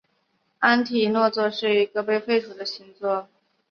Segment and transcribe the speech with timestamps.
[0.57, 3.27] 安提诺座是一个已经被废除的星座。